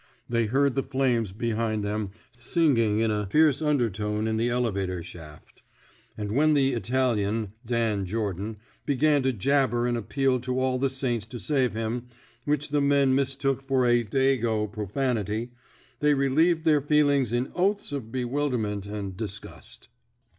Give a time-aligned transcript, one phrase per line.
[0.27, 5.61] They heard the flames behind them singing in a fierce undertone in the elevator shaft.
[6.17, 11.27] And when the Italian, Dan Jordan," began to jabber an appeal to all the saints
[11.27, 12.07] to save him—
[12.45, 15.51] which the men mis took for a Dago" profanity—
[15.99, 19.87] they re lieved their feelings in oaths of bewilderment and disgust.